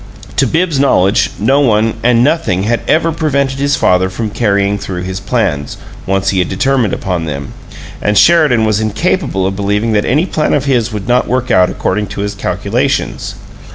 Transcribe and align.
To 0.37 0.47
Bibbs's 0.47 0.79
knowledge, 0.79 1.29
no 1.39 1.59
one 1.59 1.93
and 2.01 2.23
nothing 2.23 2.63
had 2.63 2.81
ever 2.87 3.11
prevented 3.11 3.59
his 3.59 3.75
father 3.75 4.09
from 4.09 4.31
carrying 4.31 4.79
through 4.79 5.03
his 5.03 5.19
plans, 5.19 5.77
once 6.07 6.31
he 6.31 6.39
had 6.39 6.49
determined 6.49 6.91
upon 6.95 7.25
them; 7.25 7.53
and 8.01 8.17
Sheridan 8.17 8.65
was 8.65 8.79
incapable 8.81 9.45
of 9.45 9.55
believing 9.55 9.91
that 9.91 10.05
any 10.05 10.25
plan 10.25 10.55
of 10.55 10.65
his 10.65 10.91
would 10.91 11.07
not 11.07 11.27
work 11.27 11.51
out 11.51 11.69
according 11.69 12.07
to 12.07 12.21
his 12.21 12.33
calculations. 12.33 13.35